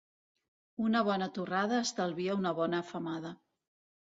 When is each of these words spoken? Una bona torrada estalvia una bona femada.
Una 0.85 1.03
bona 1.09 1.27
torrada 1.35 1.81
estalvia 1.89 2.39
una 2.41 2.55
bona 2.63 2.81
femada. 2.89 3.37